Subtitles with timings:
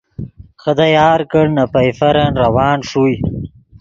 [0.61, 3.15] خدا یار کڑ نے پئیفرن روان ݰوئے